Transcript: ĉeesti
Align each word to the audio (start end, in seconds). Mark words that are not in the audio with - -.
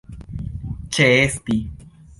ĉeesti 0.97 1.61